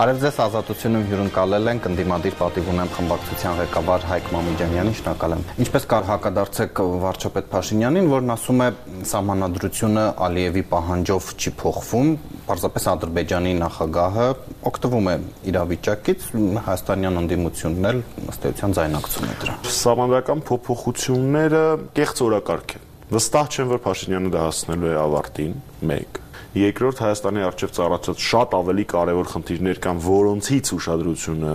Արև 0.00 0.20
ձեզ 0.22 0.36
ազատությունում 0.40 1.02
հյուրընկալել 1.10 1.66
ենք 1.74 1.86
ընդդիմադիր 1.90 2.36
պատիվ 2.38 2.68
ունեմ 2.72 2.90
խմբակցության 2.94 3.56
ղեկավար 3.58 4.04
Հայկ 4.08 4.28
Մամիջանյանին, 4.32 4.94
շնորհակալ 4.96 5.34
եմ։ 5.34 5.42
Ինչպես 5.60 5.86
կար 5.90 6.06
հակադարձեք 6.08 6.80
վարչապետ 7.02 7.50
Փաշինյանին, 7.50 8.08
որն 8.14 8.32
ասում 8.32 8.62
է 8.64 8.68
սահմանադրությունը 9.10 10.04
Ալիևի 10.24 10.62
պահանջով 10.70 11.28
չի 11.36 11.52
փոխվում, 11.60 12.08
պարզապես 12.48 12.88
Ադրբեջանի 12.94 13.52
նախագահը 13.60 14.28
օգտվում 14.72 15.10
է 15.10 15.16
իրավիճակից, 15.52 16.26
հայաստանյան 16.70 17.20
ընդդիմությունն 17.20 17.90
էլ 17.90 18.02
ըստ 18.32 18.48
էության 18.54 18.78
ձայնակցում 18.80 19.28
է 19.28 19.36
դրան։ 19.44 19.68
Սահմանադրական 19.80 20.42
փոփոխությունները 20.48 21.62
կեղծ 22.00 22.24
օրակարգ 22.30 22.74
են։ 22.80 22.88
Վստահ 23.10 23.52
չեմ, 23.52 23.70
որ 23.74 23.84
Փաշինյանը 23.90 24.34
դա 24.38 24.48
հասնելու 24.48 24.90
է 24.94 24.98
ավարտին 25.04 25.54
1 25.90 26.20
Երկրորդ 26.60 27.00
Հայաստանի 27.04 27.44
արչև 27.46 27.72
ծառացած 27.76 28.24
շատ 28.26 28.54
ավելի 28.58 28.84
կարևոր 28.90 29.30
խնդիրներ 29.30 29.80
կան, 29.84 30.00
որոնցից 30.06 30.72
ուշադրությունը 30.76 31.52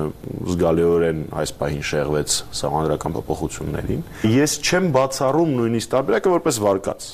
զգալիորեն 0.56 1.20
այս 1.42 1.54
պահին 1.60 1.86
շեղվեց 1.90 2.38
սահմանադրական 2.62 3.16
փոփոխություններին։ 3.20 4.08
Ես 4.36 4.58
չեմ 4.64 4.90
բացառում 4.96 5.54
նույնիսկ 5.60 5.94
տարբերակը 5.96 6.36
որպես 6.36 6.62
վարկած 6.66 7.12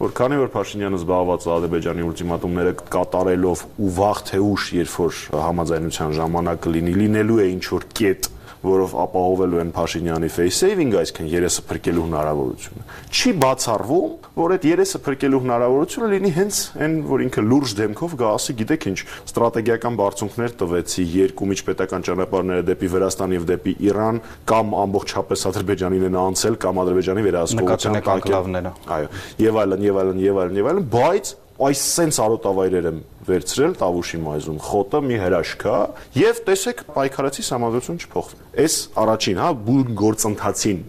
որ 0.00 0.12
քանի 0.18 0.38
որ 0.40 0.48
Փաշինյանը 0.50 0.98
զբաղված 0.98 1.44
է 1.46 1.50
Ադրբեջանի 1.54 2.06
ուլտիմատումները 2.08 2.72
կատարելով 2.90 3.62
ու 3.78 3.90
վաղ 4.00 4.22
թե 4.30 4.40
ուշ, 4.42 4.64
երբ 4.80 4.96
որ 4.98 5.20
համաձայնության 5.46 6.14
ժամանակը 6.18 6.72
լինի, 6.74 6.94
լինելու 7.00 7.38
է 7.38 7.46
ինչ 7.54 7.64
որ 7.70 7.86
կետ 8.00 8.28
որով 8.60 8.94
ապահովելու 9.04 9.60
են 9.62 9.70
Փաշինյանի 9.72 10.28
face 10.30 10.58
saving, 10.60 10.92
այսինքն 11.00 11.28
երեսը 11.32 11.62
փրկելու 11.70 12.04
հնարավորությունը։ 12.06 12.84
Չի 13.10 13.32
բացառվում, 13.40 14.12
որ 14.36 14.54
այդ 14.56 14.66
երեսը 14.70 15.00
փրկելու 15.06 15.40
հնարավորությունը 15.44 16.08
լինի 16.14 16.32
հենց 16.36 16.60
այն, 16.80 16.96
որ 17.10 17.24
ինքը 17.26 17.44
լուրջ 17.50 17.74
դեմքով 17.80 18.16
գա 18.20 18.32
ասի, 18.36 18.56
գիտեք 18.60 18.86
ինչ, 18.90 18.98
ստրատեգիական 19.30 19.98
բարձունքներ 20.00 20.56
տվեցի 20.60 21.06
երկու 21.16 21.50
միջպետական 21.50 22.06
ճանապարհները 22.10 22.66
դեպի 22.70 22.90
Վրաստան 22.94 23.36
եւ 23.40 23.46
դեպի 23.50 23.74
Իրան 23.90 24.22
կամ 24.50 24.74
ամբողջապես 24.84 25.46
Ադրբեջանին 25.50 26.08
են 26.10 26.18
անցել 26.20 26.58
կամ 26.60 26.82
Ադրբեջանի 26.84 27.26
վերահսկողության 27.30 28.00
կարգավորները։ 28.10 28.74
Այո, 29.00 29.12
եւ 29.40 29.60
այլն, 29.64 29.86
եւ 29.90 30.00
այլն, 30.04 30.20
եւ 30.26 30.42
այլն, 30.44 30.60
եւ 30.60 30.70
այլն, 30.70 30.90
բայց 30.90 31.32
այս 31.66 31.80
սենց 31.94 32.18
արոտավայրեր 32.24 32.86
եմ 32.90 33.00
վերցրել 33.30 33.74
Տավուշի 33.80 34.20
մայզում, 34.24 34.60
խոտը 34.64 35.00
մի 35.06 35.16
հրաշք 35.20 35.64
է 35.70 35.80
եւ 36.20 36.40
տեսեք 36.46 36.84
պայքարացի 36.96 37.44
համազգություն 37.50 38.00
չփոխվում։ 38.00 38.46
Այս 38.64 38.76
առաջին, 39.04 39.40
հա, 39.40 39.50
բուն 39.68 39.90
գործընթացին 40.00 40.80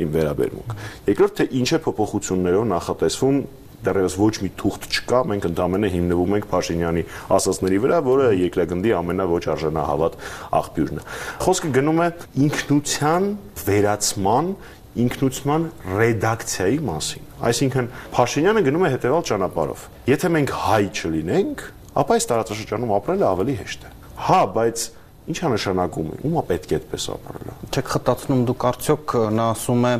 իմ 0.00 0.12
վերաբերմունք։ 0.16 0.76
Երկրորդ 1.10 1.34
թե 1.40 1.46
ինչ 1.60 1.68
է 1.70 1.80
փոփոխություններով 1.86 2.68
նախատեսվում 2.70 3.40
դեռևս 3.80 4.16
ոչ 4.20 4.32
մի 4.44 4.50
թուղթ 4.60 4.86
չկա, 4.90 5.20
մենք 5.30 5.46
ընդամենը 5.50 5.90
հիմնվում 5.94 6.34
ենք 6.36 6.48
Փաշինյանի 6.50 7.04
ասացների 7.36 7.78
վրա, 7.80 8.00
որը 8.04 8.26
երկրագնդի 8.40 8.92
ամենաոչ 8.98 9.44
արժանահավատ 9.54 10.18
աղբյուրն 10.60 11.00
է։ 11.00 11.04
Խոսքը 11.46 11.70
գնում 11.78 12.02
է 12.04 12.08
ինքնության 12.44 13.30
վերացման 13.64 14.52
ինքնուցման 14.98 15.66
ռեդակցիայի 16.00 16.78
մասին։ 16.90 17.26
Այսինքն 17.50 17.90
Փաշինյանը 18.14 18.62
գնում 18.66 18.86
է 18.86 18.90
հետևալ 18.90 19.22
ճանապարհով։ 19.30 19.84
Եթե 20.10 20.30
մենք 20.34 20.54
հայ 20.60 20.82
չլինենք, 20.90 21.62
ապա 22.00 22.16
այս 22.18 22.26
տարածաշրջանում 22.30 22.94
ապրելը 22.98 23.26
ավելի 23.30 23.54
հեշտ 23.60 23.86
է։ 23.86 23.92
Հա, 24.30 24.40
բայց 24.56 24.86
Ինչ 25.28 25.36
է? 25.36 25.48
Նշանակում։ 25.52 26.06
Ումա 26.26 26.42
պետք 26.48 26.70
է 26.70 26.76
այդպես 26.80 27.04
ապրելը։ 27.12 27.54
Չեք 27.70 27.90
խտացնում 27.92 28.40
դուք 28.48 28.64
արդյոք 28.70 29.12
նա 29.36 29.44
ասում 29.52 29.84
է 29.84 29.92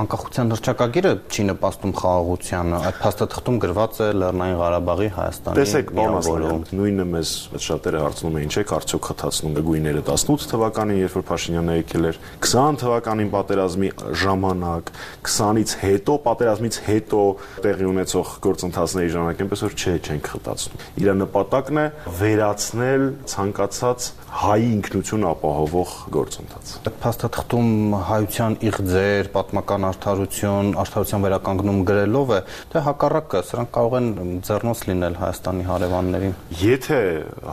անկախության 0.00 0.52
հռչակագիրը 0.54 1.12
չի 1.30 1.44
նպաստում 1.50 1.92
խաղաղությանը, 2.00 2.78
այդ 2.90 3.00
փաստաթղթում 3.00 3.58
գրված 3.64 3.98
է 4.00 4.08
Լեռնային 4.20 4.58
Ղարաբաղի 4.60 5.08
Հայաստանի 5.16 5.58
Տեսեք, 5.60 5.90
բանասն 5.98 6.64
նույնը 6.80 7.06
մեզ 7.10 7.32
շատերը 7.66 8.02
հարցնում 8.04 8.38
էին, 8.40 8.50
չէ՞, 8.54 8.64
արդյոք 8.80 9.08
խտացնում 9.10 9.58
գույները 9.70 10.02
18 10.06 10.48
թվականին, 10.50 11.00
երբ 11.00 11.16
որ 11.18 11.24
Փաշինյանը 11.30 11.76
եկել 11.80 12.08
էր, 12.10 12.20
20 12.46 12.80
թվականին 12.80 13.30
պատերազմի 13.34 13.90
ժամանակ, 14.22 14.92
20-ից 15.26 15.74
հետո 15.80 16.16
պատերազմից 16.30 16.80
հետո 16.86 17.22
տեղի 17.66 17.88
ունեցող 17.90 18.32
գործընթացների 18.46 19.12
ժամանակ, 19.16 19.44
այնպես 19.44 19.64
որ 19.66 19.76
չէ, 19.80 19.94
չենք 20.00 20.30
խտացնում։ 20.30 20.86
Իր 21.00 21.12
նպատակն 21.20 21.80
է 21.80 21.86
վերացնել 22.20 23.06
ցանկացած 23.34 24.10
հայի 24.40 24.69
ինքնություն 24.70 25.26
ապահովող 25.30 25.92
գործընթաց։ 26.14 26.72
Այդ 26.80 26.96
փաստաթղթում 27.04 27.70
հայության 28.10 28.56
իղձեր, 28.70 29.30
պատմական 29.34 29.86
արդարություն, 29.90 30.70
արդարության 30.84 31.26
վերականգնում 31.26 31.82
գրելով 31.90 32.32
է, 32.36 32.40
թե 32.74 32.84
հակառակը, 32.86 33.42
սրանք 33.50 33.72
կարող 33.76 33.98
են 34.00 34.08
ձեռնոց 34.48 34.84
լինել 34.90 35.18
Հայաստանի 35.20 35.68
հարևաններին։ 35.70 36.38
Եթե 36.60 37.00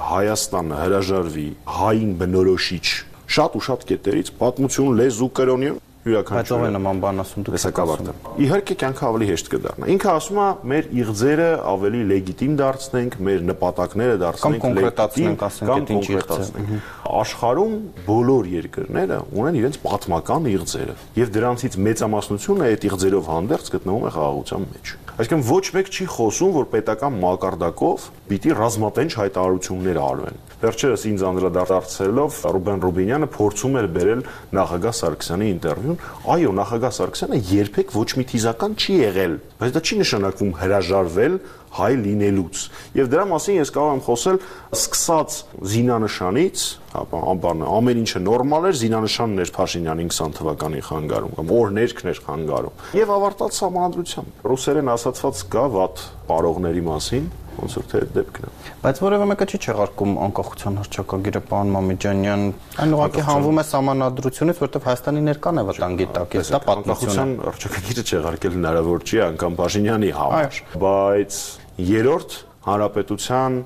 Հայաստանը 0.07 0.79
հրաժարվի 0.83 1.49
հային 1.77 2.15
բնորոշիչ 2.21 2.87
շատ 3.27 3.57
ու 3.59 3.65
շատ 3.67 3.81
կետերից 3.91 4.33
պատմություն, 4.39 4.93
լեզու, 5.01 5.31
կրոնի 5.37 5.71
յուրաքանչյուր 6.07 6.37
Բայց 6.37 6.51
ով 6.57 6.65
է 6.67 6.71
նման 6.75 7.01
բան 7.03 7.21
ասում 7.23 7.45
դուք 7.47 7.57
տեսակավարտը։ 7.57 8.13
Իհարկե 8.47 8.75
կյանքը 8.81 9.05
ավելի 9.07 9.27
հեշտ 9.31 9.49
կդառնա։ 9.53 9.89
Ինքը 9.93 10.09
ասում 10.17 10.39
է 10.43 10.47
մեր 10.71 10.89
իղձերը 11.01 11.49
ավելի 11.71 12.01
լեգիտիմ 12.11 12.53
դարձնենք, 12.61 13.17
մեր 13.27 13.45
նպատակները 13.47 14.19
դարձնենք 14.23 14.67
լեգիտիմ, 14.77 15.37
կամ 15.41 15.87
կոնկրետացնենք։ 15.91 16.71
Աշխարհում 17.17 17.75
բոլոր 18.07 18.51
երկրները 18.57 19.19
ունեն 19.37 19.59
իրենց 19.61 19.81
պատմական 19.87 20.49
իղձերը, 20.57 20.95
եւ 21.17 21.33
դրանցից 21.37 21.77
մեծամասնությունը 21.87 22.71
այդ 22.71 22.87
իղձերով 22.91 23.29
հանդերձ 23.37 23.71
գտնվում 23.77 24.07
է 24.07 24.13
խաղաղության 24.17 24.67
մեջ։ 24.77 24.95
Այսինքն 25.17 25.45
ոչ 25.47 25.65
մեկ 25.73 25.87
չի 25.89 26.05
խոսում, 26.13 26.51
որ 26.53 26.65
պետական 26.75 27.15
մակարդակով 27.23 28.03
պիտի 28.27 28.51
ռազմատենչ 28.59 29.11
հայտարարություններ 29.17 29.97
արվեն։ 29.97 30.43
Վերջերս 30.61 31.05
ինձ 31.09 31.23
անդրադարձելով 31.29 32.37
Ռուբեն 32.53 32.83
Ռուբինյանը 32.85 33.29
փորձում 33.33 33.77
էր 33.81 33.87
բերել 33.97 34.21
նախագահ 34.57 34.95
Սարգսյանի 34.97 35.49
ինտերվյուն։ 35.53 35.96
Այո, 36.27 36.51
նախագահ 36.57 36.93
Սարգսյանը 36.97 37.39
երբեք 37.51 37.93
ոչ 37.97 38.07
մի 38.17 38.25
թիզական 38.31 38.75
չի 38.77 38.95
եղել, 38.97 39.35
բայց 39.61 39.75
դա 39.77 39.81
չի 39.87 39.97
նշանակվում 40.01 40.53
հրաժարվել 40.61 41.37
հայ 41.77 41.89
լինելուց։ 42.03 42.61
Եվ 42.97 43.09
դրա 43.11 43.25
մասին 43.31 43.57
ես 43.59 43.71
կարող 43.75 43.91
եմ 43.97 44.03
խոսել 44.07 44.39
սկսած 44.77 45.37
զինանշանից, 45.73 46.63
հա, 46.93 47.03
ամբարնը 47.33 47.71
ամեն 47.77 48.01
ինչը 48.03 48.21
նորմալ 48.27 48.69
էր, 48.71 48.77
զինանշանն 48.81 49.43
էր 49.43 49.51
Փաշինյանին 49.57 50.13
20 50.17 50.37
թվականի 50.37 50.85
խանգարում 50.87 51.35
կամ 51.37 51.51
օրներքն 51.57 52.13
էր 52.13 52.21
խանգարում։ 52.27 52.85
Եվ 52.97 53.11
ավարտած 53.17 53.59
համանդրությամբ 53.67 54.47
ռուսերեն 54.51 54.93
ասացված 54.97 55.43
կա 55.57 55.65
վատ 55.77 56.07
պարողների 56.27 56.83
մասին, 56.87 57.27
ոնց 57.57 57.75
որ 57.77 57.85
թե 57.91 58.01
դեպքն 58.15 58.47
է։ 58.47 58.51
Բայց 58.83 58.99
որևէ 59.01 59.27
մեկը 59.31 59.45
չի 59.47 59.59
չեղարկում 59.65 60.11
անկախության 60.27 60.77
հռչակագիրը 60.81 61.41
պարոն 61.47 61.71
Մամիջանյան, 61.73 62.43
այն 62.83 62.95
ուղղակի 62.97 63.23
հանվում 63.27 63.61
է 63.61 63.65
համանadrությունից, 63.71 64.61
որտեղ 64.67 64.85
Հայաստանի 64.87 65.23
ներկան 65.27 65.61
է 65.61 65.65
վտանգի 65.71 66.07
տակ, 66.17 66.37
դա 66.51 66.61
պատմություն 66.67 67.33
է։ 67.33 67.47
Հռչակագիրը 67.47 68.05
չեղարկել 68.07 68.57
հնարավոր 68.57 69.07
չի 69.07 69.23
անգամ 69.27 69.57
Փաշինյանի 69.57 70.11
համար, 70.17 70.61
բայց 70.85 71.41
երրորդ 71.77 72.31
հանրապետության 72.65 73.57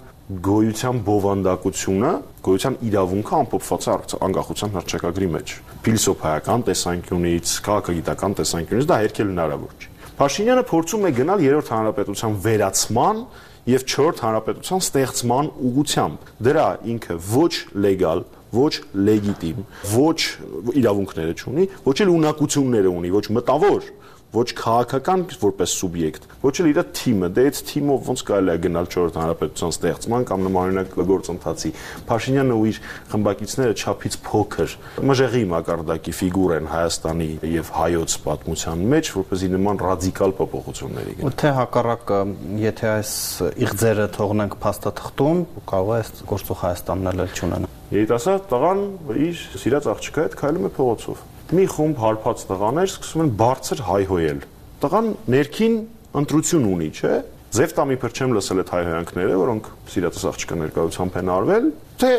գոյության 0.44 0.98
բովանդակությունը, 1.08 2.10
գոյության 2.44 2.76
իրավունքը 2.88 3.36
ամփոփված 3.38 3.86
է 3.88 4.20
անկախության 4.28 4.74
հռչակագրի 4.76 5.30
մեջ։ 5.36 5.54
Փիլիսոփայական 5.86 6.66
տեսանկյունից, 6.68 7.54
քաղաքագիտական 7.68 8.36
տեսանկյունից 8.42 8.90
դա 8.92 8.98
հերքել 9.02 9.32
հնարավոր 9.32 9.72
չի։ 9.80 9.90
Փաշինյանը 10.22 10.66
փորձում 10.72 11.08
է 11.08 11.12
գնալ 11.22 11.46
երրորդ 11.48 11.72
հանրապետության 11.72 12.36
վերացման 12.46 13.24
եւ 13.72 13.88
4-րդ 13.96 14.22
հանրապետության 14.26 14.84
ստեղծման 14.92 15.52
ուղությամբ։ 15.72 16.30
Դրա 16.52 16.68
ինքը 16.92 17.18
ոչ 17.32 17.54
լեգալ, 17.86 18.24
ոչ 18.52 18.74
լեգիտիմ, 19.08 19.66
ոչ 19.96 20.20
իրավունքները 20.82 21.36
չունի, 21.40 21.68
ոչ 21.88 21.98
էլ 22.04 22.12
ունակությունները 22.12 22.92
ունի, 22.92 23.12
ոչ 23.16 23.26
մտավոր 23.40 23.90
ոչ 24.32 24.46
քաղաքական 24.56 25.24
որպես 25.42 25.74
սուբյեկտ, 25.76 26.26
ոչ 26.42 26.54
էլ 26.62 26.68
իր 26.72 26.78
թիմը, 26.96 27.30
դե 27.36 27.44
այդ 27.50 27.58
թիմով 27.68 28.06
ոնց 28.08 28.22
կարելի 28.30 28.52
է 28.52 28.62
գնալ 28.64 28.88
4-րդ 28.94 29.18
հանրապետության 29.20 29.74
ստեղծման 29.76 30.28
կամ 30.30 30.46
նմանօրինակ 30.48 30.94
գործընթացի։ 31.12 31.72
Փաշինյանը 32.08 32.56
ու 32.56 32.64
իր 32.72 32.80
խմբակիցները 33.12 33.76
չափից 33.82 34.18
փոքր 34.28 34.76
մժեղի 35.12 35.44
մակարդակի 35.52 36.16
ֆիգուր 36.22 36.56
են 36.58 36.70
Հայաստանի 36.72 37.30
եւ 37.52 37.74
հայոց 37.76 38.16
պատմության 38.32 38.86
մեջ, 38.96 39.12
որպեսզի 39.20 39.52
նման 39.52 39.84
ռադիկալ 39.84 40.36
փոփոխությունների 40.40 41.18
գնան։ 41.20 41.38
Թե 41.42 41.52
հակառակը, 41.60 42.22
եթե 42.62 42.90
այս 42.92 43.14
իղձերը 43.68 44.08
թողնենք 44.16 44.58
փաստաթղթում, 44.64 45.44
կարող 45.72 45.92
է 46.00 46.26
գործող 46.32 46.62
Հայաստանն 46.62 47.12
էլ 47.12 47.36
չունենա։ 47.36 47.72
Երիտասարդ 47.92 48.46
տղան 48.48 48.82
իր 49.28 49.40
սիրած 49.60 49.88
աղջկա 49.92 50.24
հետ 50.24 50.36
քայլում 50.40 50.68
է 50.70 50.74
փողոցով 50.78 51.24
մի 51.52 51.66
խումբ 51.68 51.98
հարբած 52.00 52.44
տղաներ 52.48 52.88
սկսում 52.88 53.22
են 53.22 53.30
բարձր 53.42 53.82
հայհոյել։ 53.88 54.44
Տղան 54.82 55.08
ներքին 55.36 55.74
ընտրություն 56.22 56.68
ունի, 56.72 56.88
չէ՞։ 56.96 57.16
Զեվտամի 57.52 57.98
փր 58.00 58.14
չեմ 58.16 58.36
լսել 58.38 58.62
այդ 58.62 58.72
հայհոյանքները, 58.72 59.40
որոնք 59.42 59.68
սիրածս 59.92 60.24
աղջկա 60.32 60.58
ներկայությամբ 60.62 61.18
են 61.22 61.32
արվել, 61.36 61.66
թե 62.00 62.12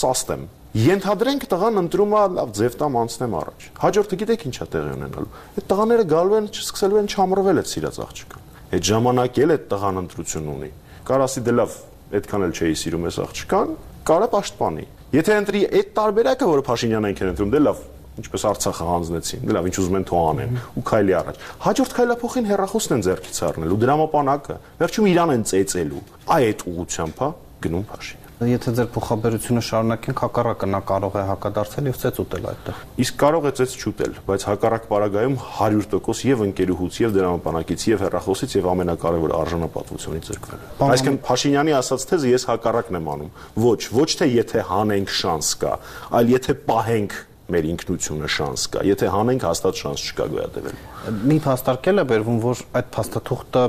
սաստեմ։ 0.00 0.42
Ենթադրենք 0.80 1.46
տղան 1.50 1.80
ընտրում 1.80 2.12
է 2.14 2.24
լավ 2.34 2.50
ձևտամ 2.58 2.98
անցնեմ 3.00 3.32
առաջ։ 3.40 3.64
Հաջորդը 3.80 4.18
գիտեք 4.20 4.44
ինչա 4.50 4.66
տեղի 4.74 4.92
ունենալու։ 4.98 5.30
Այդ 5.50 5.64
տղաները 5.70 6.04
գալու 6.10 6.36
են, 6.40 6.50
չսկսելու 6.50 7.00
են 7.00 7.10
չամրվել 7.10 7.60
այդ 7.62 7.70
սիրած 7.70 8.00
աղջկան։ 8.06 8.50
Այդ 8.70 8.90
ժամանակ 8.90 9.40
էլ 9.40 9.54
այդ 9.54 9.64
տղան 9.70 10.00
ընտրություն 10.00 10.50
ունի։ 10.50 10.70
Կարասի 11.10 11.42
դե 11.46 11.54
լավ 11.58 11.78
այդքան 12.10 12.44
էլ 12.46 12.54
չէի 12.54 12.76
սիրում 12.80 13.06
այս 13.10 13.18
աղջկան, 13.26 13.74
կարա 14.10 14.28
պաշտպանի։ 14.30 14.84
Եթե 15.10 15.36
ընտրի 15.40 15.60
այդ 15.80 15.90
տարբերակը, 15.98 16.48
որը 16.50 16.64
Փաշինյանն 16.70 17.10
են 17.10 17.30
ընտրում, 17.30 17.50
դե 17.50 17.60
լավ, 17.66 17.82
ինչպես 18.20 18.46
Արցախը 18.50 18.88
հանձնեցին, 18.90 19.44
լավ, 19.56 19.68
ինչ 19.70 19.76
ուզում 19.80 19.98
են 20.00 20.08
թող 20.10 20.30
անեն 20.30 20.58
ու 20.80 20.84
քայլի 20.90 21.16
առաջ։ 21.20 21.44
Հաջորդ 21.66 21.94
քայլափոխին 22.00 22.50
հերախոսն 22.50 22.96
են 22.96 23.04
ձեռքից 23.10 23.42
առնել 23.50 23.76
ու 23.76 23.82
դրամապանակը, 23.84 24.58
վերջում 24.80 25.10
իրան 25.10 25.36
են 25.36 25.46
ծեծելու։ 25.50 26.02
Այ 26.30 26.50
այդ 26.50 26.66
ուղությամբ, 26.70 27.20
հա, 27.20 27.30
գնում 27.60 27.86
Փաշինյան։ 27.90 28.30
Եթե 28.40 28.72
ձեր 28.72 28.86
փոխաբերությունը 28.94 29.62
շարունակենք, 29.66 30.20
հակառակը 30.24 30.68
նա 30.72 30.78
կարող 30.88 31.16
է 31.20 31.24
հակադարձել 31.28 31.88
եւ 31.90 31.98
ծեծ 32.00 32.20
ուտել 32.22 32.46
այդտեղ։ 32.50 32.78
Իսկ 33.04 33.18
կարող 33.20 33.48
է 33.50 33.52
ծեծ 33.58 33.74
չուտել, 33.76 34.14
բայց 34.30 34.46
հակառակ 34.48 34.86
պարագայում 34.88 35.36
100% 35.60 36.24
եւ 36.30 36.44
ընկերուհուց 36.46 37.00
եւ 37.04 37.12
դրամապանակից 37.20 37.84
եւ 37.90 38.04
հերախոսից 38.06 38.56
եւ 38.56 38.70
ամենակարևորը 38.72 39.36
արժանապատվությունից 39.44 40.30
զրկվել։ 40.30 40.64
Այսինքն 40.88 41.20
Փաշինյանի 41.28 41.76
ասած 41.84 42.06
թեզը 42.08 42.32
ես 42.32 42.48
հակառակն 42.48 43.00
եմ 43.00 43.10
անում։ 43.12 43.34
Ոչ, 43.60 43.80
ոչ 44.00 44.10
թե 44.24 44.30
եթե 44.40 44.64
հանենք 44.72 45.12
շանս 45.20 45.52
կա, 45.60 45.74
այլ 46.16 46.32
եթե 46.40 46.56
պահենք 46.64 47.20
մեր 47.54 47.68
ինքնությունը 47.70 48.30
շանս 48.36 48.64
կա։ 48.74 48.84
Եթե 48.90 49.10
հանենք, 49.14 49.46
հաստատ 49.50 49.80
շանս 49.80 50.04
չկա 50.10 50.26
գոյատևել։ 50.34 50.80
Մի 51.30 51.38
փաստարկել 51.46 52.02
է 52.02 52.04
բերվում, 52.10 52.40
որ 52.44 52.64
այդ 52.80 52.90
փաստաթուղթը 52.96 53.64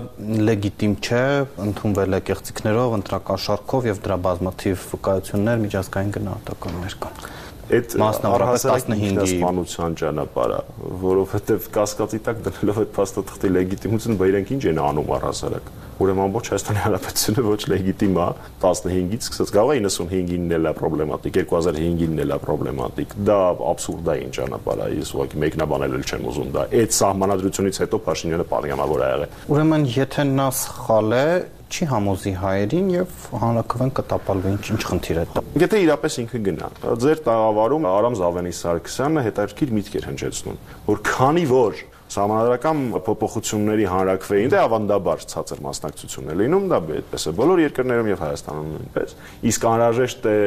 լեգիտիմ 0.52 0.96
չէ, 1.02 1.24
ընդունվել 1.68 2.18
է 2.18 2.24
կեղծիքներով, 2.32 2.98
ընտրական 3.02 3.46
շարքով 3.48 3.92
եւ 3.92 4.02
դրա 4.08 4.18
բազմաթիվ 4.28 4.90
վկայություններ 4.92 5.64
միջազգային 5.68 6.16
գնահատականներ 6.20 7.00
կան 7.06 7.41
այդ 7.72 7.94
մասնավորապես 8.02 8.66
15-ի 8.68 9.28
սպանության 9.32 9.94
ճանապարհը, 10.02 10.58
որովհետև 11.04 11.70
կասկածի 11.78 12.20
տակ 12.26 12.42
դնելով 12.48 12.82
այդ 12.82 12.92
փաստաթղթի 12.98 13.52
լեգիտիմությունը, 13.56 14.18
բա 14.20 14.28
իրենք 14.32 14.52
ինչ 14.58 14.64
են 14.72 14.82
անում 14.92 15.14
առհասարակ։ 15.18 15.72
Ուրեմն 16.02 16.24
ամբողջ 16.26 16.48
Հայաստանի 16.52 16.82
Հանրապետությունը 16.82 17.42
ոչ 17.46 17.60
լեգիտիմ 17.72 18.16
է 18.18 18.28
15-ից 18.64 19.26
սկսած 19.28 19.52
է 19.54 19.76
95-ին 19.86 20.56
էլ 20.58 20.66
է 20.66 20.74
պրոբլեմատիկ, 20.80 21.38
2005-ին 21.52 22.22
էլ 22.24 22.34
է 22.34 22.40
պրոբլեմատիկ։ 22.42 23.14
Դա 23.30 23.38
աբսուրդային 23.72 24.34
ճանապարհ 24.38 24.82
է, 24.82 24.90
ես 24.98 25.14
ուղղակի 25.14 25.42
մեկնաբանել 25.46 25.98
էլ 26.00 26.06
չեմ 26.10 26.28
ուզում 26.32 26.52
դա։ 26.58 26.66
Այդ 26.82 26.98
սահմանադրությունից 26.98 27.82
հետո 27.86 28.02
Փաշինյանը 28.10 28.48
պատգամավոր 28.50 29.02
է 29.06 29.12
եղել։ 29.12 29.36
Ուրեմն 29.52 29.90
եթե 30.02 30.26
նա 30.32 30.48
սխալ 30.58 31.18
է, 31.22 31.26
չի 31.72 31.88
համոզի 31.92 32.34
հայերին 32.42 32.90
եւ 32.94 33.14
հանրակրվեն 33.42 33.94
կտապալվի 34.00 34.52
ինչ 34.52 34.66
ինչ 34.76 34.82
խնդիր 34.92 35.22
է 35.22 35.24
դա։ 35.32 35.44
Եթե 35.62 35.80
իրապես 35.86 36.18
ինքը 36.22 36.42
գնա, 36.48 36.70
ձեր 37.06 37.24
տաղավարում 37.28 37.88
Արամ 37.92 38.18
Զավենի 38.22 38.54
Սարգսյանը 38.60 39.24
հետաքրքիր 39.28 39.74
միտք 39.80 39.98
էր 40.02 40.08
հնչեցնում, 40.12 40.62
որ 40.92 41.02
քանի 41.12 41.46
որ 41.52 41.82
Սահմանադրական 42.12 42.80
փոփոխությունների 43.06 43.86
հանրակրվեին 43.88 44.50
դե 44.52 44.58
ավանդաբար 44.66 45.22
ցածր 45.32 45.62
մասնակցություն 45.64 46.34
է 46.34 46.36
լինում, 46.42 46.66
դա 46.74 46.80
այդպես 46.98 47.28
է 47.32 47.34
բոլոր 47.40 47.62
երկրներում 47.64 48.10
եւ 48.12 48.24
Հայաստանում 48.26 48.74
նույնպես։ 48.76 49.16
Իսկ 49.52 49.68
անհրաժեշտ 49.72 50.28
է 50.28 50.38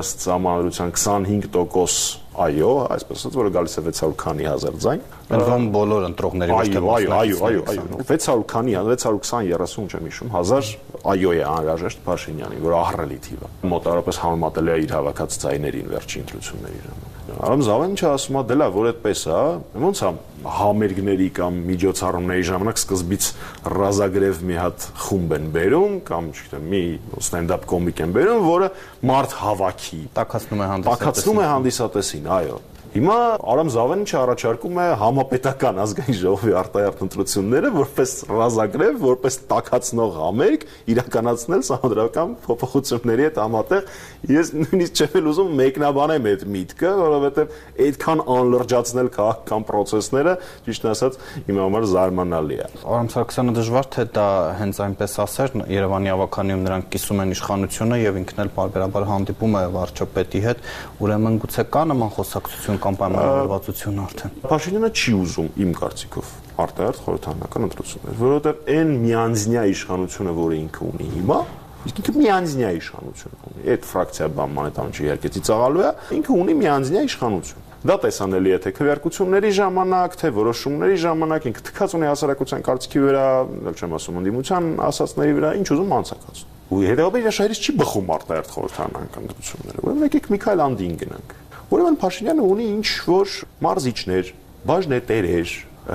ըստ 0.00 0.24
սահմանադրության 0.24 0.94
25% 0.96 2.21
այո, 2.32 2.70
այսպես 2.94 3.22
ասած, 3.22 3.36
որը 3.36 3.50
գալիս 3.56 3.74
է 3.76 3.82
600 3.88 4.16
քանի 4.22 4.46
հազար 4.48 4.76
ձայն։ 4.84 5.02
Ընտրում 5.36 5.66
բոլոր 5.76 6.06
ընտրողների 6.08 6.56
ոչ 6.56 6.66
թե 6.72 6.82
այո, 6.82 7.12
այո, 7.18 7.38
այո, 7.48 7.62
այո, 7.72 8.06
600 8.08 8.46
քանի, 8.52 8.76
620, 8.80 9.56
30 9.62 9.92
չեմ 9.92 10.08
հիշում, 10.08 10.32
հազար 10.36 10.70
այո 11.12 11.32
է 11.36 11.42
անհրաժեշտ 11.52 12.04
Փաշինյանին, 12.08 12.62
որ 12.64 12.76
ահռելի 12.82 13.18
թիվ 13.28 13.42
է։ 13.42 13.52
Մոտարապես 13.72 14.22
համեմատել 14.24 14.72
է 14.72 14.78
իր 14.86 14.94
հավաքած 14.96 15.40
ձայներին 15.44 15.92
վերջին 15.92 16.24
ընտրությունների 16.26 16.86
ժամանակ։ 16.86 17.11
Արամ 17.22 17.60
Զավեն 17.62 17.92
չէ 17.94 18.06
ասում 18.08 18.36
է 18.40 18.42
դե 18.48 18.54
լավ, 18.58 18.72
որ 18.74 18.86
այդպես 18.90 19.20
է, 19.30 19.36
ոնց 19.82 20.00
է 20.02 20.08
համերգների 20.56 21.28
կամ 21.36 21.60
միջոցառումների 21.68 22.46
ժամանակ 22.48 22.80
սկզբից 22.82 23.28
ռազագրև 23.76 24.40
մի 24.48 24.58
հատ 24.58 24.86
խումբ 25.04 25.36
են 25.38 25.46
բերում 25.54 25.94
կամ 26.08 26.30
չգիտեմ 26.32 26.66
մի 26.72 26.82
ստենդափ 27.22 27.68
կոմիկ 27.72 28.02
են 28.02 28.16
բերում, 28.18 28.42
որը 28.48 28.70
մարդ 29.12 29.36
հավաքի, 29.38 30.00
տակացնում 30.18 30.62
է 30.66 30.68
հանդիսատեսին։ 30.72 31.06
Տակացնում 31.06 31.42
է 31.42 31.48
հանդիսատեսին, 31.52 32.28
այո։ 32.42 32.58
Հիմա 32.92 33.14
Արամ 33.48 33.70
Զավենը 33.72 34.04
չառաջարկում 34.04 34.78
է 34.82 34.84
համապետական 35.00 35.78
ազգային 35.80 36.16
ժողովի 36.18 36.52
արտահերտ 36.60 36.98
ընտրությունները 37.06 37.68
որպես 37.72 38.10
ռազագրև, 38.28 38.98
որպես 39.00 39.38
տակածնող 39.48 40.18
համերգ 40.18 40.66
իրականացնել 40.92 41.62
համադրական 41.72 42.34
փոփոխությունների 42.44 43.24
հետ 43.24 43.40
համատեղ։ 43.40 43.88
Ես 44.28 44.52
նույնիսկ 44.58 45.00
չեմ 45.00 45.16
էլ 45.22 45.30
ուզում 45.32 45.54
մեկնաբանեմ 45.62 46.28
այդ 46.32 46.44
միտքը, 46.52 46.92
որովհետև 47.00 47.56
այդքան 47.86 48.22
անլրջացնել 48.36 49.08
քաղաքական 49.16 49.66
process-ները, 49.72 50.36
ճիշտ 50.68 50.86
ասած, 50.92 51.18
իմ 51.48 51.62
համար 51.62 51.88
զարմանալի 51.96 52.60
է։ 52.60 52.68
Արամ 52.92 53.10
Սարգսյանը 53.16 53.56
դժվար 53.56 53.90
թե 53.96 54.06
դա 54.20 54.28
հենց 54.60 54.82
այնպես 54.84 55.16
ասեր, 55.22 55.56
Երևանի 55.72 56.12
ավականիում 56.12 56.64
նրանք 56.68 56.92
կիսում 56.92 57.22
են 57.22 57.34
իշխանությունը 57.38 58.00
եւ 58.02 58.20
ինքն 58.22 58.42
էլ 58.42 58.52
բարբերաբար 58.58 59.08
հանդիպում 59.12 59.58
է 59.62 59.64
վարչապետի 59.78 60.42
հետ, 60.46 60.64
ուրեմն 61.02 61.38
գուցե 61.42 61.66
կա 61.72 61.84
նման 61.92 62.12
խոսակցություն 62.18 62.81
կամ 62.82 62.98
պայմանավորվածություն 63.00 63.98
արդեն։ 64.02 64.36
Փաշինյանը 64.42 64.90
չի 64.92 65.12
ուզում 65.22 65.50
իմ 65.62 65.72
կարծիքով 65.78 66.30
արտահերթ 66.62 67.02
խորհրդանական 67.06 67.66
ընտրություններ, 67.68 68.16
որովհետև 68.22 68.70
այն 68.72 68.94
միանձնյա 69.02 69.64
իշխանությունը, 69.72 70.32
որը 70.42 70.58
ինքը 70.62 70.82
ունի 70.92 71.08
հիմա, 71.12 71.38
իսկ 71.82 72.00
ինքը 72.02 72.14
միանձնյա 72.22 72.70
իշխանություն 72.78 73.36
ունի։ 73.52 73.64
Այդ 73.72 73.86
ֆրակցիա 73.92 74.28
բան 74.36 74.52
մանետան 74.58 74.92
չի 74.92 75.06
երկեցի 75.08 75.42
ծաղալու 75.48 75.82
է, 75.82 75.92
ինքը 76.18 76.36
ունի 76.42 76.54
միանձնյա 76.62 77.02
իշխանություն։ 77.08 77.68
Դա 77.82 77.96
տեսանելի 77.98 78.52
է 78.52 78.58
թե 78.62 78.70
քվեարկությունների 78.78 79.48
ժամանակ, 79.58 80.12
թե 80.20 80.28
որոշումների 80.36 80.98
ժամանակ 81.02 81.48
ինքը 81.50 81.64
թքած 81.66 81.96
ունի 81.98 82.08
հասարակության 82.12 82.62
կարծիքի 82.68 83.02
վրա, 83.02 83.26
ել 83.72 83.80
չեմ 83.82 83.96
ասում 83.98 84.20
ընդդիմության 84.22 84.70
ասացների 84.86 85.36
վրա, 85.40 85.52
ինչ 85.58 85.66
ուզում 85.74 85.94
անցակացնում։ 85.98 86.50
Ու 86.72 86.82
հետեւաբար 86.92 87.26
իր 87.26 87.34
շահերից 87.42 87.66
չի 87.66 87.74
բխում 87.82 88.12
արտահերթ 88.22 88.52
խորհրդանական 88.54 89.26
ընտրությունները։ 89.26 89.82
Ուրեմն 89.82 90.06
եկեք 90.06 90.30
Միքայել 90.32 90.62
Անդին 90.62 90.94
գնանք 91.02 91.41
Ուրեմն 91.72 91.94
Փաշինյանը 92.02 92.46
ունի 92.52 92.64
ինչ 92.68 92.88
որ 93.08 93.30
մարզիչներ, 93.64 94.30
բաժնետերեր, 94.68 95.52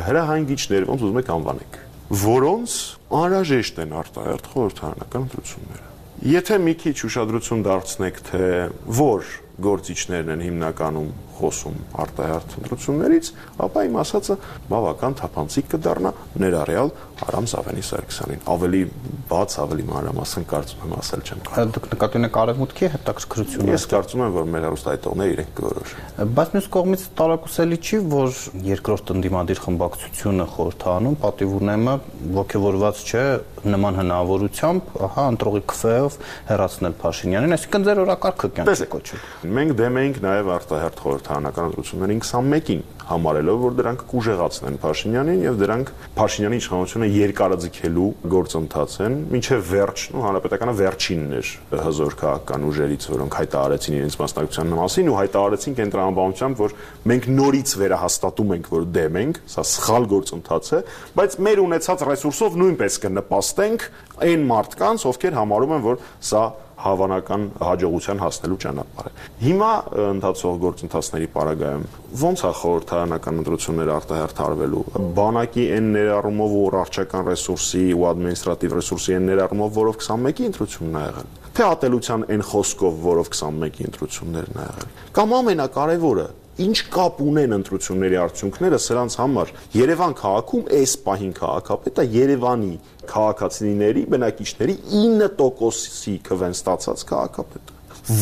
հրահանգիչներ, 0.07 0.88
ոնց 0.89 1.03
ուզում 1.06 1.19
եք 1.21 1.27
անվանեք, 1.35 1.77
որոնց 2.24 2.77
անհրաժեշտ 3.18 3.81
են 3.83 3.94
արտահերթ 4.00 4.50
խորհրդարանական 4.53 5.27
ընտրությունները։ 5.27 5.85
Եթե 6.33 6.57
մի 6.65 6.74
քիչ 6.81 6.95
ուշադրություն 7.07 7.62
դարձնեք, 7.68 8.18
թե 8.31 8.50
որ 8.97 9.29
գործիչներն 9.68 10.33
են 10.33 10.44
հիմնականում 10.47 11.12
խոսում 11.38 11.78
արտահերթ 12.04 12.56
ընտրություններից, 12.62 13.31
ապա 13.68 13.84
իմ 13.88 13.98
ասածը 14.04 14.38
բավական 14.72 15.18
թափանցիկ 15.22 15.69
կդառնա 15.74 16.12
ներառյալ 16.44 16.92
Արամ 17.28 17.48
Սավենի 17.50 17.84
Սարգսյանին։ 17.88 18.42
Ավելի 18.54 18.81
բաց, 19.28 19.54
ավելի 19.63 19.86
մանրամասն 19.88 20.44
կարծում 20.51 20.84
եմ 20.86 20.92
ասել 20.98 21.24
չեմ 21.28 21.39
կարող։ 21.48 21.72
Դուք 21.78 21.88
նկատի 21.94 22.19
ունեք 22.22 22.38
արևմուտքի 22.42 22.89
հետաքրքրությունը։ 22.94 23.73
Ես 23.73 23.85
կարծում 23.94 24.23
եմ, 24.28 24.35
որ 24.38 24.45
մեր 24.54 24.66
հեռուստայտողները 24.68 25.33
իրենք 25.38 25.52
կորոշեն։ 25.57 26.31
Բայց 26.38 26.54
մյուս 26.57 26.69
կողմից 26.78 27.06
տարակուսելի 27.18 27.80
չի, 27.88 28.00
որ 28.14 28.38
երկրորդ 28.68 29.14
ընդդիմադիր 29.18 29.61
խմբակցությունը 29.66 30.47
խորհրդանում 30.54 31.18
պատիվ 31.26 31.57
ունեմը 31.57 31.95
ողջավորված 32.38 33.02
չէ 33.07 33.26
նման 33.68 33.97
հնարավորությամբ, 33.97 34.92
ահա 35.07 35.23
ընտրողի 35.33 35.61
քվեով 35.71 36.18
հերացնել 36.47 36.95
Փաշինյանին, 37.02 37.56
այսինքն 37.57 37.88
ձեր 37.88 38.02
օրակարգը 38.04 38.50
կյանքի 38.57 38.88
կոչել։ 38.94 39.26
Մենք 39.57 39.73
դեմ 39.81 40.00
ենք 40.04 40.19
նաև 40.28 40.52
արտահերթ 40.57 41.02
խորհրդարանական 41.28 41.68
ընտրություններին 41.68 42.22
21-ին 42.24 42.81
համարելով, 43.07 43.57
որ 43.64 43.76
դրանք 43.78 44.02
կուժեղացնեն 44.12 44.78
Փաշինյանին 44.84 45.42
եւ 45.44 45.57
դրանք 45.62 45.92
Փաշինյանի 46.18 46.57
իշխանությունը 46.62 47.07
երկարաձգելու 47.14 48.07
գործընթաց 48.34 48.96
են, 49.07 49.18
ինչեւ 49.38 49.62
վերջ, 49.72 50.04
ու 50.18 50.24
հանրապետականը 50.28 50.76
վերջինն 50.81 51.36
էր 51.38 51.52
հզոր 51.88 52.18
քաղաքական 52.22 52.68
ուժերից, 52.68 53.07
որոնք 53.16 53.38
հայտարարեցին 53.38 53.98
իրենց 53.98 54.18
մասնակցության 54.24 54.76
մասին 54.78 55.07
ու 55.07 55.18
հայտարարեցին 55.18 55.78
կենտրոնաբանությամբ, 55.78 56.62
որ 56.68 56.78
մենք 57.12 57.30
նորից 57.38 57.76
վերահաստատում 57.78 58.54
ենք, 58.57 58.69
որ 58.78 58.88
դեմ 58.98 59.19
ենք, 59.24 59.42
սա 59.56 59.66
սխալ 59.72 60.07
գործընթաց 60.12 60.68
է, 60.68 60.81
բայց 61.18 61.38
մեր 61.48 61.64
ունեցած 61.68 62.06
ռեսուրսով 62.12 62.62
նույնպես 62.64 63.02
կնպաստենք 63.07 63.90
այն 64.28 64.48
մարդկանց, 64.52 65.07
ովքեր 65.07 65.38
համարում 65.38 65.76
են, 65.78 65.86
որ 65.88 66.02
սա 66.28 66.44
հավանական 66.78 67.44
հաջողության 67.57 68.19
հասնելու 68.22 68.57
ճանապարհ 68.64 69.07
է։ 69.07 69.14
Հիմա 69.42 69.72
ընթացող 70.07 70.60
գործընթացների 70.64 71.30
պարագայում 71.34 71.86
ո՞նց 72.28 72.44
է 72.48 72.52
խորհրդարանական 72.62 73.42
ընտրությունները 73.42 73.94
արտահերթարվելու։ 73.98 74.84
Բանակի 75.18 75.66
այն 75.78 75.90
ներառումով 75.98 76.56
ու 76.57 76.68
ռարչական 76.78 77.28
ռեսուրսի 77.28 77.84
ու 77.98 78.07
ադմինիստրատիվ 78.12 78.76
ռեսուրսի 78.78 79.18
այն 79.18 79.28
ներառումով, 79.31 79.72
որով 79.78 80.00
21-ի 80.06 80.50
ընտրությունն 80.52 80.98
ա 80.98 81.06
եղել։ 81.07 81.31
Թե 81.57 81.66
ատելության 81.68 82.26
այն 82.38 82.44
խոսքով, 82.48 83.00
որով 83.07 83.31
21-ի 83.34 83.88
ընտրություններն 83.88 84.57
ա 84.57 84.68
եղել։ 84.68 84.92
Կամ 85.18 85.34
ամենակարևորը, 85.38 86.28
ինչ 86.57 86.78
կապ 86.90 87.19
ունեն 87.21 87.56
ընտրությունների 87.57 88.18
արդյունքները 88.18 88.78
սրանց 88.81 89.16
համար 89.21 89.49
Երևան 89.78 90.14
քաղաքում 90.18 90.69
այս 90.78 90.94
պահին 91.06 91.33
քաղաքապետը 91.37 92.06
Երևանի 92.18 92.71
քաղաքացիների 93.11 94.04
բնակիչների 94.14 94.76
9%-ի 94.94 96.16
քվեն 96.30 96.57
ստացած 96.57 97.04
քաղաքապետ 97.11 97.73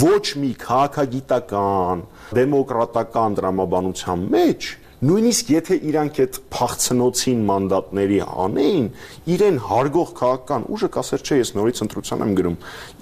ոչ 0.01 0.25
մի 0.42 0.51
քաղաքագիտական 0.65 2.04
դեմոկրատական 2.36 3.39
դրամաբանության 3.39 4.27
մեջ 4.36 4.70
նույնիսկ 5.06 5.50
եթե 5.54 5.76
իրանք 5.92 6.20
այդ 6.24 6.38
փախցնոցին 6.56 7.44
մանդատների 7.50 8.20
անեին, 8.46 8.88
իրեն 9.36 9.60
հարգող 9.70 10.14
քաղաքական 10.22 10.66
ուժը 10.76 10.90
կասեր, 10.96 11.26
չէ, 11.26 11.38
ես 11.44 11.54
նորից 11.60 11.84
ընտրության 11.86 12.26
եմ 12.26 12.34
գրում, 12.40 12.58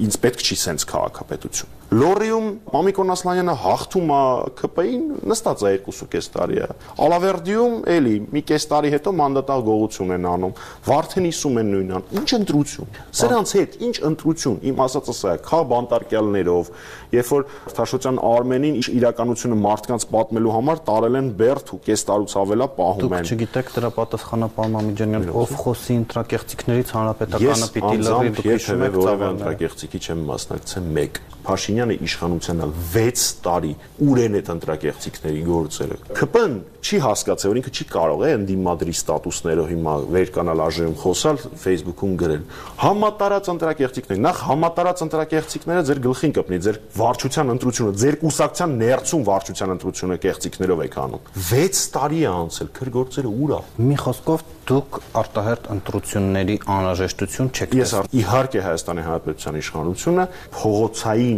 ինձ 0.07 0.19
պետք 0.25 0.43
չի 0.43 0.59
սենց 0.63 0.87
քաղաքապետություն։ 0.93 1.79
Լորիում 1.93 2.45
Մամիկոն 2.73 3.13
Ասլանյանը 3.13 3.53
հաղթում 3.61 4.11
է 4.13 4.21
ԿՊ-ին, 4.57 5.01
նստած 5.29 5.63
է 5.69 5.73
2.5 5.85 6.29
տարի 6.33 6.57
է։ 6.63 6.69
Ալավերդիում 7.05 7.75
էլի 7.93 8.13
մի 8.33 8.41
կես 8.49 8.65
տարի 8.71 8.91
հետո 8.95 9.13
մանդատալ 9.19 9.65
գողություն 9.67 10.15
են 10.15 10.25
անում։ 10.31 10.55
Վարդենիսում 10.87 11.59
են 11.61 11.69
նույնան։ 11.73 12.07
Ինչ 12.17 12.29
ընտրություն։ 12.39 12.97
Սրանց 13.21 13.53
հետ 13.59 13.77
ինչ 13.89 13.95
ընտրություն։ 14.09 14.57
Իմ 14.73 14.81
ասածը 14.87 15.15
սա 15.19 15.35
է, 15.37 15.43
քա 15.45 15.59
բանտարկյալներով, 15.73 16.73
երբ 17.13 17.29
որ 17.33 17.45
Թաշոցյան 17.77 18.17
Արմենին 18.29 18.79
իրականությունը 18.93 19.57
մարդկանց 19.63 20.07
պատմելու 20.13 20.53
համար 20.57 20.81
տարել 20.89 21.19
են 21.19 21.29
Բերթ 21.43 21.73
ու 21.73 21.79
կես 21.87 22.05
տարուց 22.09 22.35
ավելա 22.43 22.67
պահում 22.79 23.13
են։ 23.19 23.27
Դուք 23.29 23.33
չգիտեք 23.33 23.71
դրա 23.77 23.91
պատասխանը 23.99 24.49
պարոն 24.57 24.75
Մամիջանյան, 24.77 25.29
ով 25.43 25.55
խոսի 25.63 25.99
ընտրակեղծիքներից 26.03 26.95
հանրապետականը 26.97 27.69
պիտի 27.77 28.01
լրի 28.07 28.33
դուք 28.33 28.51
հիշում 28.53 28.83
եք 28.89 28.99
ծավալը։ 29.03 29.29
Ես 29.29 29.37
ընտրակեղծիքի 29.37 30.03
չեմ 30.07 30.27
մասնակցել 30.33 30.91
1 31.03 31.32
Փաշինյանը 31.43 31.97
իշխանությանը 32.07 32.67
6 32.93 33.25
տարի 33.43 33.73
ուրեն 34.07 34.37
այդ 34.39 34.51
ընտրակեղծիքների 34.53 35.41
գործերը։ 35.49 35.97
ԿՊ-ն 36.13 36.53
չի 36.83 36.97
հասկացել, 36.99 37.51
որ 37.53 37.59
ինքը 37.61 37.71
չի 37.73 37.85
կարող 37.93 38.21
է 38.27 38.29
ընդդիմադրի 38.37 38.93
ստատուսներով 38.93 39.67
հիմա 39.71 39.93
վերկանալ 40.13 40.61
ԱԺ-ում 40.63 40.95
խոսալ, 40.99 41.37
Facebook-ում 41.63 42.15
գրել։ 42.19 42.41
Համատարած 42.83 43.49
ընտրակեղծիքներ, 43.53 44.19
նախ 44.23 44.41
համատարած 44.49 45.03
ընտրակեղծիքները 45.07 45.85
ձեր 45.87 46.01
գլխին 46.03 46.35
կպնի, 46.39 46.59
ձեր 46.67 46.79
վարչության 46.99 47.53
ընտրությունը, 47.53 47.93
ձեր 48.03 48.17
կուսակցության 48.23 48.75
ներծում 48.83 49.23
վարչության 49.31 49.73
ընտրությունը 49.77 50.17
կեղծիքներով 50.27 50.83
եք 50.83 50.97
անում։ 51.03 51.31
6 51.53 51.85
տարի 51.95 52.19
է 52.23 52.29
անցել, 52.33 52.73
քրգործերը 52.83 53.31
ուր 53.43 53.53
է։ 53.53 53.61
Մի 53.83 53.97
խոսքով 54.03 54.43
դուք 54.63 54.97
արտահերտ 55.19 55.65
ընտրությունների 55.73 56.55
անհրաժեշտություն 56.71 57.49
չեք 57.51 57.73
Ես 57.75 57.93
իհարկե 58.15 58.61
Հայաստանի 58.63 59.03
Հանրապետության 59.07 59.57
իշխանությունը 59.59 60.25
փողոցային 60.55 61.32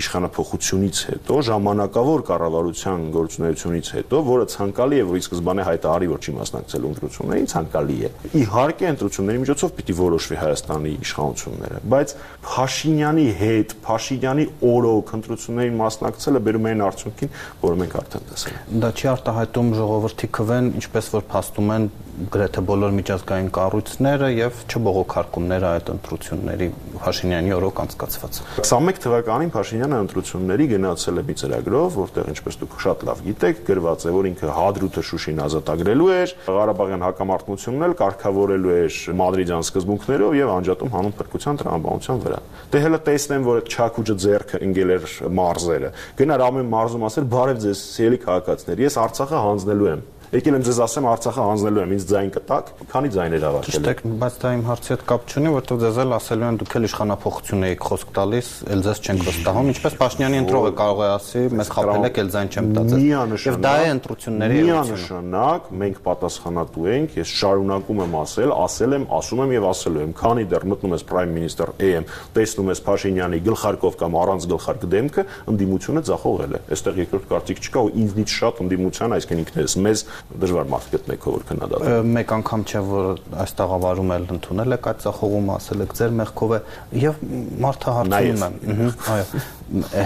իշխանապողությունից 0.00 1.00
հետո 1.10 1.36
ժամանակավոր 1.50 2.22
կառավարության 2.30 3.04
գործունեությունից 3.14 3.90
հետո, 3.96 4.20
որը 4.30 4.46
ցանկալի 4.54 5.00
է, 5.00 5.04
որ 5.10 5.20
ի 5.20 5.22
սկզբանե 5.24 5.66
հայտարարի, 5.70 6.08
որ 6.10 6.20
չի 6.20 6.34
մասնակցել 6.40 6.86
ընտրություններին, 6.90 7.48
ցանկալի 7.50 7.98
է։ 8.00 8.10
Իհարկե 8.40 8.88
ընտրությունների 8.90 9.42
միջոցով 9.44 9.74
պիտի 9.80 9.96
որոշվի 10.00 10.38
Հայաստանի 10.40 10.92
իշխանությունները, 11.00 11.80
բայց 11.90 12.14
Փաշինյանի 12.50 13.26
հետ, 13.40 13.74
Փաշինյանի 13.84 14.46
օրոք 14.70 15.14
ընտրություններին 15.20 15.80
մասնակցելը 15.80 16.44
բերում 16.50 16.68
է 16.70 16.70
այն 16.70 16.84
արդյունքին, 16.90 17.34
որը 17.60 17.80
մենք 17.80 17.96
արդեն 18.00 18.28
տեսել 18.30 18.54
ենք։ 18.60 18.78
Դա 18.80 18.90
չի 19.00 19.10
արտահայտում 19.10 19.74
ժողովրդի 19.80 20.30
քվեն, 20.40 20.70
ինչպես 20.80 21.10
որ 21.16 21.26
փաստում 21.30 21.74
են 21.76 21.90
գրեթե 22.28 22.62
բոլոր 22.68 22.92
միջազգային 22.96 23.48
կառույցները 23.56 24.28
եւ 24.36 24.58
չբողոքարկումները 24.68 25.68
այդ 25.70 25.90
ընտրությունների 25.94 26.66
Փաշինյանի 27.00 27.54
օրոք 27.56 27.80
անցկացված։ 27.84 28.40
21 28.60 29.00
թվականին 29.04 29.52
Փաշինյանը 29.54 30.00
ընտրությունների 30.04 30.66
գնացել 30.74 31.20
է 31.20 31.24
մի 31.30 31.36
ծրագրով, 31.40 31.96
որտեղ 32.00 32.28
ինչպես 32.34 32.58
դուք 32.60 32.76
շատ 32.84 33.04
լավ 33.08 33.22
գիտեք, 33.30 33.62
գրված 33.70 34.04
է, 34.04 34.12
որ 34.20 34.28
ինքը 34.30 34.52
Հադրութը 34.60 35.04
Շուշին 35.10 35.40
ազատագրելու 35.46 36.10
էր, 36.20 36.34
Ղարաբաղյան 36.50 37.04
հակամարտությունն 37.08 37.86
էլ 37.88 37.96
կարգավորելու 38.00 38.74
էր 38.76 39.00
Մադրիդյան 39.20 39.66
սկզբունքներով 39.70 40.36
եւ 40.40 40.54
անջատում 40.60 40.94
հանուն 41.00 41.16
փրկության 41.20 41.60
տրամաբանության 41.60 42.22
վրա։ 42.26 42.40
Դե 42.70 42.84
հələ 42.84 43.02
տեսնեմ, 43.08 43.48
որ 43.50 43.60
այդ 43.60 43.74
Չակուջը 43.80 44.16
ձերքը 44.20 44.62
ընկել 44.70 44.94
էր 44.96 45.06
մարզերը։ 45.40 45.92
Գնար 46.20 46.44
ամեն 46.50 46.70
մարզում 46.76 47.06
ասել՝ 47.10 47.28
«Բարև 47.30 47.60
ձեզ, 47.64 47.84
սիրելի 47.96 48.20
քաղաքացիներ, 48.26 48.82
ես 48.86 48.98
Արցախը 49.00 49.44
հանձնելու 49.46 49.90
եմ»։ 49.90 50.08
Եկել 50.30 50.56
եմ 50.60 50.62
ձեզ 50.62 50.76
ասեմ 50.84 51.06
Արցախը 51.10 51.42
հանձնելու 51.42 51.80
եմ, 51.82 51.92
ինձ 51.96 52.04
ձայն 52.06 52.28
կտակ, 52.36 52.68
քանի 52.92 53.08
ձայներ 53.16 53.44
ավարտել 53.48 53.74
Ճիշտ 53.74 53.88
է, 53.90 54.10
բայց 54.20 54.34
դա 54.38 54.50
իմ 54.54 54.60
հարցի 54.68 54.92
հետ 54.94 55.00
կապ 55.10 55.24
չունի, 55.26 55.50
որովհետև 55.50 55.80
ձեզ 55.80 55.96
էլ 56.04 56.14
ասելու 56.14 56.46
են 56.46 56.58
դուք 56.60 56.76
էլ 56.78 56.86
իշխանապողություն 56.86 57.64
եք 57.66 57.82
խոսք 57.90 58.12
տալիս, 58.14 58.50
ել 58.70 58.84
ձեզ 58.86 59.00
չենք 59.10 59.24
վստահում, 59.26 59.70
ինչպես 59.74 59.96
Պաշտյանի 59.98 60.38
ընտրողը 60.40 60.70
կարող 60.78 61.02
է 61.02 61.10
ասի, 61.10 61.42
մեզ 61.58 61.72
խափել 61.74 62.06
եք, 62.06 62.20
ել 62.20 62.30
ձայն 62.30 62.50
չեմ 62.54 62.70
տածել։ 62.78 63.02
Եվ 63.50 63.58
դա 63.66 63.74
է 63.80 63.90
ընտրությունների 63.90 64.60
միանշանակ 64.70 65.68
մենք 65.80 66.00
պատասխանատու 66.06 66.86
ենք, 66.94 67.18
ես 67.18 67.34
շարունակում 67.40 68.02
եմ 68.06 68.14
ասել, 68.20 68.54
ասել 68.60 68.96
եմ, 69.00 69.04
ասում 69.18 69.40
եմ 69.40 69.54
եւ 69.56 69.66
ասելու 69.70 70.04
եմ, 70.06 70.14
քանի 70.20 70.46
դեռ 70.50 70.66
մտնում 70.70 70.94
ես 70.94 71.04
Prime 71.10 71.34
Minister 71.34 71.74
AM, 71.80 72.08
տեսնում 72.36 72.70
ես 72.70 72.82
Փաշինյանի 72.86 73.40
գլխարկով 73.50 73.98
կամ 74.00 74.18
առանց 74.20 74.48
գլխարկ 74.50 74.86
դեմքը, 74.94 75.26
ընդդիմությունը 75.50 76.04
ձախողել 76.10 76.54
է։ 76.54 76.62
Այստեղ 76.70 77.00
երկրորդ 77.00 77.28
կարծիք 77.30 77.62
չկա 77.66 77.80
ու 77.80 77.92
ինձնից 78.00 78.34
շատ 78.40 78.60
ընդդիմության, 78.64 79.16
այսինքն 79.16 79.40
ինքներս 79.40 79.76
մեզ 79.80 80.04
դժվար 80.40 80.68
մարդ 80.70 80.88
գտնեք, 80.94 81.26
որ 81.30 81.44
քննադատել։ 81.50 82.08
Մեկ 82.16 82.32
անգամ 82.36 82.64
չէ 82.70 82.82
որ 82.90 83.06
այս 83.44 83.54
տաղավարում 83.60 84.12
էլ 84.16 84.26
ընդունել 84.36 84.76
եք 84.76 84.88
այդ 84.90 85.04
ցախողումը, 85.04 85.54
ասել 85.56 85.84
եք 85.84 85.94
ձեր 86.00 86.14
մեղքով 86.20 86.54
է 86.56 86.60
եւ 87.00 87.22
մարդը 87.64 87.94
հարցնում 87.98 88.44
է, 88.46 88.90
այո։ 89.14 89.44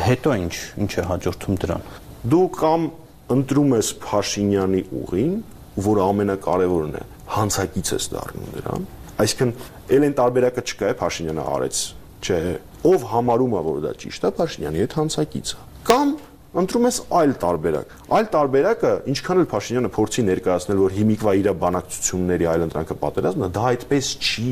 Հետո 0.04 0.36
ինչ, 0.44 0.54
ինչ 0.84 0.92
է 0.94 1.06
հաջորդում 1.10 1.58
դրան։ 1.64 1.88
Դու 2.34 2.46
կամ 2.58 2.86
ընտրում 3.34 3.74
ես 3.74 3.90
Փաշինյանի 4.04 4.82
ուղին, 5.00 5.34
որը 5.84 6.02
ամենակարևորն 6.04 6.94
է, 6.94 7.02
հանցակից 7.34 7.92
ես 7.94 8.08
դառնում 8.14 8.50
դրան։ 8.54 8.86
Այսինքն, 9.24 9.52
ել 9.94 10.04
են 10.08 10.14
տարբերակը 10.18 10.64
չկա 10.64 10.90
է 10.90 10.96
Փաշինյանը 11.00 11.44
արեց, 11.54 11.80
չէ, 12.24 12.38
ով 12.84 13.06
համարում 13.14 13.54
է 13.54 13.62
որ 13.64 13.80
դա 13.84 13.92
ճիշտ 14.04 14.24
է, 14.28 14.30
Փաշինյանի 14.38 14.82
հետ 14.84 14.96
հանցակիցը։ 14.98 15.64
Կամ 15.88 16.14
ընտրում 16.60 16.86
ես 16.88 16.98
այլ 17.18 17.34
տարբերակ։ 17.44 17.94
Այլ 18.14 18.28
տարբերակը, 18.34 18.92
ինչքան 19.14 19.42
էլ 19.42 19.48
Փաշինյանը 19.54 19.90
փորձի 19.94 20.24
ներկայացնել, 20.28 20.80
որ 20.84 20.94
հիմիկվա 20.98 21.34
իր 21.40 21.48
բանակցությունների 21.64 22.48
այլ 22.54 22.64
ընտրանքը 22.68 22.96
պատերազմն 23.04 23.44
է, 23.44 23.50
դա 23.54 23.64
այդպես 23.74 24.10
չի։ 24.24 24.50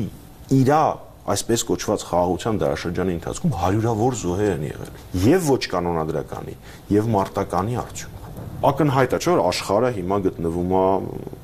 Իրա 0.63 0.83
այսպես 1.23 1.61
կոչված 1.69 2.03
խաղաղության 2.09 2.57
դարաշրջանի 2.59 3.13
ընթացքում 3.15 3.53
հարյուրավոր 3.61 4.17
զոհեր 4.19 4.49
են 4.53 4.65
եղել 4.67 4.97
եւ 5.23 5.45
ոչ 5.53 5.61
կանոնադրականի 5.71 6.55
եւ 6.91 7.07
մարտականի 7.13 7.77
արդյունքում 7.83 8.23
ակնհայտ 8.63 9.15
է 9.15 9.19
չէ՞ 9.23 9.31
որ 9.31 9.41
աշխարհը 9.43 9.91
հիմա 9.99 10.17
գտնվում 10.27 10.73
է 10.79 10.83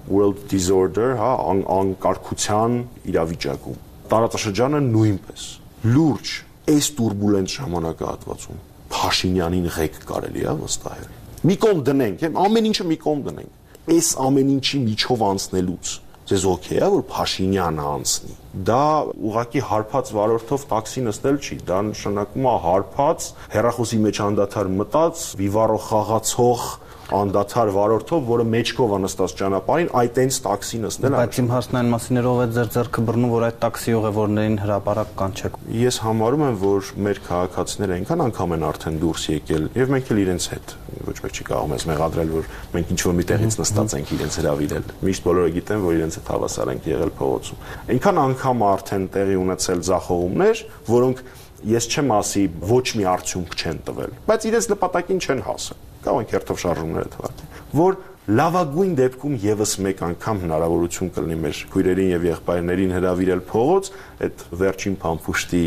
world 0.09 0.43
disorder, 0.51 1.09
հա, 1.19 1.31
անկարգության 1.79 2.77
իրավիճակում 3.13 3.79
տարածաշրջանը 4.11 4.79
նույնպես 4.89 5.47
լուրջ 5.95 6.33
այս 6.75 6.91
турբուլենտ 6.99 7.55
ժամանակահատվածում 7.55 8.63
Փաշինյանին 8.99 9.71
ղեկ 9.79 9.97
կարելի 10.09 10.43
է 10.43 10.53
վստահել։ 10.59 11.09
Մի 11.49 11.55
կողմ 11.63 11.81
դնենք, 11.87 12.27
ամեն 12.43 12.69
ինչը 12.69 12.85
մի 12.89 12.97
կողմ 13.05 13.25
դնենք։ 13.29 13.91
Այս 13.95 14.09
ամեն 14.27 14.49
ինչի 14.59 14.79
միջով 14.89 15.21
անցնելուց 15.29 15.91
ձեզ 16.29 16.43
օքեյ 16.45 16.79
է 16.85 16.87
որ 16.93 17.03
Փաշինյանը 17.09 17.85
անցնի։ 17.89 18.35
Դա 18.69 18.81
ուղակի 19.29 19.61
հարփած 19.69 20.11
վարորդով 20.17 20.65
տաքսի 20.73 21.03
նստել 21.07 21.39
չի, 21.41 21.55
դա 21.69 21.79
նշանակում 21.87 22.45
է 22.49 22.53
հարփած 22.65 23.29
հերախոսի 23.55 23.99
մեջ 24.03 24.19
անդադար 24.27 24.69
մտած, 24.75 25.23
վիվարո 25.39 25.79
խաղացող 25.87 26.67
անդադար 27.09 27.71
վարորդով, 27.73 28.25
որը 28.29 28.45
մեջքով 28.53 28.91
է 28.93 28.99
նստած 29.05 29.33
ճանապարհին, 29.39 29.89
այդ 29.99 30.19
այնց 30.23 30.37
տաքսի 30.45 30.79
նստել 30.83 31.09
է։ 31.09 31.19
Բայց 31.19 31.39
իմ 31.39 31.49
հարցն 31.53 31.79
այն 31.79 31.89
մասին 31.93 32.19
էր, 32.19 32.27
ով 32.29 32.39
է 32.39 32.47
ձեր 32.59 32.69
ձեռքը 32.75 33.03
բռնում, 33.09 33.33
որ 33.33 33.45
այդ 33.49 33.57
տաքսի 33.63 33.95
ուղևորներին 33.99 34.59
հրաապարակ 34.63 35.13
կանչեք։ 35.19 35.57
Ես 35.79 35.99
համարում 36.05 36.43
եմ, 36.49 36.59
որ 36.59 36.91
մեր 37.09 37.21
քաղաքացիները 37.29 37.97
այնքան 37.99 38.23
անգամ 38.29 38.55
են 38.59 38.67
արդեն 38.69 38.99
դուրս 38.99 39.25
եկել, 39.29 39.65
եւ 39.79 39.93
մենք 39.95 40.13
էլ 40.13 40.21
իրենց 40.29 40.47
հետ 40.53 40.75
ոչ 41.09 41.15
մեկ 41.23 41.35
չի 41.39 41.45
կարող 41.49 41.67
մեզ 41.73 41.85
մեղադրել, 41.89 42.31
որ 42.35 42.47
մենք 42.75 42.93
ինչ 42.93 42.99
որ 43.07 43.15
մի 43.17 43.25
տեղից 43.29 43.57
նստած 43.59 43.95
ենք 43.99 44.11
իրենց 44.19 44.37
հravirել։ 44.39 44.89
Միշտ 45.09 45.25
բոլորը 45.25 45.51
գիտեն, 45.55 45.83
որ 45.85 45.97
իրենց 45.99 46.17
հետ 46.19 46.31
հավասար 46.33 46.71
ենք 46.75 46.89
եղել 46.89 47.13
փողոցում։ 47.19 47.67
Այնքան 47.89 48.21
անգամ 48.29 48.65
արդեն 48.69 49.05
տեղի 49.15 49.37
ունեցել 49.39 49.83
ձախողումներ, 49.89 50.63
որոնք 50.89 51.23
ես 51.69 51.89
չեմ 51.89 52.11
ասի 52.19 52.43
ոչ 52.69 52.85
մի 52.99 53.07
արդյունք 53.15 53.55
չեն 53.59 53.79
տվել, 53.89 54.17
բայց 54.29 54.49
իրենց 54.49 54.69
նպատակին 54.75 55.23
չեն 55.25 55.45
հասել 55.49 55.87
կարող 56.05 56.23
ենք 56.23 56.33
հերթով 56.35 56.61
շարժումները 56.63 57.11
թվարկել, 57.15 57.59
որ 57.79 57.97
լավագույն 58.29 58.91
դեպքում 58.99 59.37
եւս 59.41 59.71
մեկ 59.81 60.01
անգամ 60.05 60.41
հնարավորություն 60.43 61.09
կլինի 61.15 61.37
մեր 61.45 61.61
քույրերին 61.73 62.11
եւ 62.11 62.27
եղբայրներին 62.27 62.93
հravirել 62.93 63.41
փողոց, 63.49 63.89
այդ 64.27 64.43
վերջին 64.59 64.97
փամփուշտի 65.01 65.63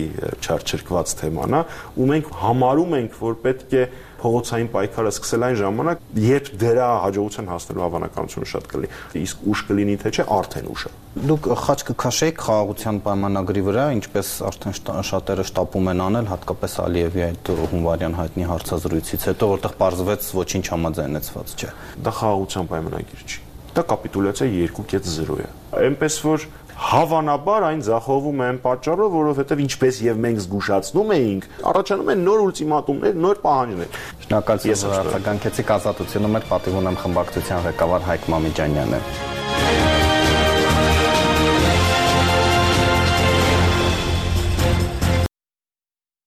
չարչրկված 0.46 1.14
թեման 1.22 1.58
է, 1.58 1.64
ու 1.98 2.08
մենք 2.12 2.30
համարում 2.44 2.96
ենք, 3.00 3.18
որ 3.18 3.38
պետք 3.42 3.76
է 3.82 3.84
փողոցային 4.22 4.68
պայքարը 4.70 5.10
սկսել 5.12 5.44
այն 5.48 5.56
ժամանակ, 5.58 6.02
երբ 6.22 6.50
դրա 6.62 6.88
հաջողության 7.02 7.48
հասնելու 7.50 7.82
հավանականությունը 7.82 8.48
շատ 8.52 8.68
կլինի։ 8.70 8.98
Իսկ 9.22 9.46
ուշ 9.50 9.62
կլինի 9.66 9.96
թե 10.02 10.12
չէ, 10.12 10.26
արդեն 10.36 10.68
ուշ 10.72 10.84
է։ 10.86 10.92
Դուք 11.12 11.48
խաչ 11.62 11.78
կքաշեիք 11.88 12.38
խաղաղության 12.46 13.00
պայմանագրի 13.04 13.62
վրա, 13.66 13.82
ինչպես 13.98 14.28
արդեն 14.48 14.76
շատերը 15.10 15.44
շտապում 15.50 15.90
են 15.92 16.02
անել, 16.06 16.30
հատկապես 16.32 16.76
Ալիևի 16.86 17.24
այդ 17.26 17.50
հունվարյան 17.72 18.16
հայտնի 18.22 18.46
հարցազրույցից 18.52 19.26
հետո, 19.28 19.50
որտեղ 19.52 19.76
պարզվեց 19.82 20.30
ոչինչ 20.38 20.64
համաձայնեցված 20.72 21.52
չէ։ 21.52 21.70
Դա 22.06 22.14
խաղաղության 22.52 22.68
պայմանագիր 22.72 23.22
չի։ 23.26 23.38
Դա 23.72 23.82
կապիտուլյացիա 23.88 24.48
2.0 24.52 25.38
է։ 25.40 25.46
Էնպես 25.88 26.18
որ 26.26 26.44
Հավանաբար 26.82 27.64
այն 27.68 27.82
ձախողվում 27.86 28.40
է 28.42 28.46
այն 28.48 28.58
պատճառով, 28.64 29.12
որովհետև 29.12 29.60
ինչպես 29.62 29.98
եւ 30.02 30.16
մենք 30.24 30.40
զգուշացնում 30.42 31.12
էինք, 31.16 31.46
առաջանում 31.72 32.10
են 32.16 32.24
նոր 32.26 32.42
ուլտիմատումներ, 32.46 33.20
նոր 33.26 33.40
պահանջներ։ 33.44 34.00
Շնորհակալություն, 34.24 34.88
որ 34.88 35.12
արձագանքեցիք 35.12 35.72
ազատությունը 35.76 36.32
մեր 36.32 36.48
պատիվ 36.50 36.80
ունեմ 36.82 36.98
խմբակցության 37.04 37.64
ղեկավար 37.68 38.08
Հայկ 38.08 38.28
Մամիջանյանը։ 38.34 39.02